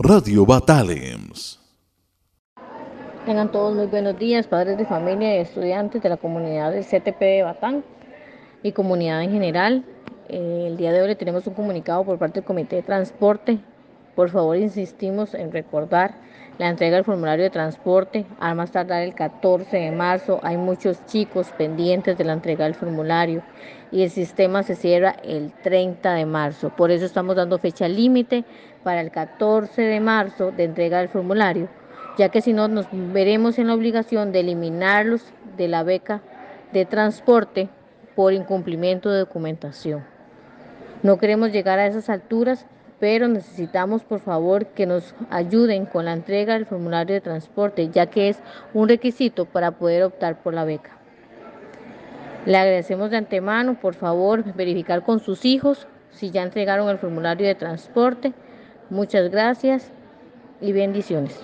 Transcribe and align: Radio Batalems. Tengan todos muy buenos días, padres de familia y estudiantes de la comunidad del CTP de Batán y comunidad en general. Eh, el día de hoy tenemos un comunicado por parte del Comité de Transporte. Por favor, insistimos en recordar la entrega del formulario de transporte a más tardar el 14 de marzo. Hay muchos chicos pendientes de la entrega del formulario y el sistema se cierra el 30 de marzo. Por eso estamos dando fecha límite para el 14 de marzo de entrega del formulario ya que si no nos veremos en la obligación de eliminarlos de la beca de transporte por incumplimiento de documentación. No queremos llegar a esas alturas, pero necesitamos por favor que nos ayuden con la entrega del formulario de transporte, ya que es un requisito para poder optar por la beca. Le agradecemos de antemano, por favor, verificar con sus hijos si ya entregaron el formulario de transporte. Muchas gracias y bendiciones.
Radio 0.00 0.46
Batalems. 0.46 1.58
Tengan 3.26 3.50
todos 3.50 3.74
muy 3.74 3.86
buenos 3.86 4.16
días, 4.16 4.46
padres 4.46 4.78
de 4.78 4.86
familia 4.86 5.34
y 5.34 5.40
estudiantes 5.40 6.00
de 6.00 6.08
la 6.08 6.16
comunidad 6.16 6.70
del 6.70 6.84
CTP 6.84 7.18
de 7.18 7.42
Batán 7.42 7.82
y 8.62 8.70
comunidad 8.70 9.24
en 9.24 9.32
general. 9.32 9.84
Eh, 10.28 10.66
el 10.68 10.76
día 10.76 10.92
de 10.92 11.02
hoy 11.02 11.16
tenemos 11.16 11.44
un 11.48 11.54
comunicado 11.54 12.04
por 12.04 12.16
parte 12.16 12.38
del 12.38 12.44
Comité 12.46 12.76
de 12.76 12.82
Transporte. 12.82 13.58
Por 14.18 14.30
favor, 14.30 14.56
insistimos 14.56 15.32
en 15.32 15.52
recordar 15.52 16.16
la 16.58 16.68
entrega 16.68 16.96
del 16.96 17.04
formulario 17.04 17.44
de 17.44 17.50
transporte 17.50 18.26
a 18.40 18.52
más 18.52 18.72
tardar 18.72 19.02
el 19.02 19.14
14 19.14 19.76
de 19.76 19.92
marzo. 19.92 20.40
Hay 20.42 20.56
muchos 20.56 21.06
chicos 21.06 21.52
pendientes 21.56 22.18
de 22.18 22.24
la 22.24 22.32
entrega 22.32 22.64
del 22.64 22.74
formulario 22.74 23.44
y 23.92 24.02
el 24.02 24.10
sistema 24.10 24.64
se 24.64 24.74
cierra 24.74 25.14
el 25.22 25.52
30 25.62 26.14
de 26.14 26.26
marzo. 26.26 26.70
Por 26.70 26.90
eso 26.90 27.04
estamos 27.04 27.36
dando 27.36 27.60
fecha 27.60 27.86
límite 27.86 28.44
para 28.82 29.02
el 29.02 29.12
14 29.12 29.82
de 29.82 30.00
marzo 30.00 30.50
de 30.50 30.64
entrega 30.64 30.98
del 30.98 31.10
formulario 31.10 31.68
ya 32.16 32.28
que 32.30 32.40
si 32.40 32.52
no 32.52 32.66
nos 32.66 32.86
veremos 32.90 33.56
en 33.60 33.68
la 33.68 33.74
obligación 33.74 34.32
de 34.32 34.40
eliminarlos 34.40 35.22
de 35.56 35.68
la 35.68 35.84
beca 35.84 36.22
de 36.72 36.86
transporte 36.86 37.68
por 38.16 38.32
incumplimiento 38.32 39.10
de 39.10 39.20
documentación. 39.20 40.04
No 41.04 41.18
queremos 41.18 41.52
llegar 41.52 41.78
a 41.78 41.86
esas 41.86 42.10
alturas, 42.10 42.66
pero 43.00 43.28
necesitamos 43.28 44.02
por 44.02 44.20
favor 44.20 44.66
que 44.66 44.86
nos 44.86 45.14
ayuden 45.30 45.86
con 45.86 46.06
la 46.06 46.12
entrega 46.12 46.54
del 46.54 46.66
formulario 46.66 47.14
de 47.14 47.20
transporte, 47.20 47.88
ya 47.90 48.06
que 48.06 48.28
es 48.28 48.38
un 48.74 48.88
requisito 48.88 49.44
para 49.44 49.72
poder 49.72 50.02
optar 50.02 50.42
por 50.42 50.54
la 50.54 50.64
beca. 50.64 50.98
Le 52.46 52.56
agradecemos 52.56 53.10
de 53.10 53.18
antemano, 53.18 53.78
por 53.80 53.94
favor, 53.94 54.42
verificar 54.54 55.02
con 55.02 55.20
sus 55.20 55.44
hijos 55.44 55.86
si 56.10 56.30
ya 56.30 56.42
entregaron 56.42 56.88
el 56.88 56.98
formulario 56.98 57.46
de 57.46 57.54
transporte. 57.54 58.32
Muchas 58.90 59.30
gracias 59.30 59.92
y 60.60 60.72
bendiciones. 60.72 61.38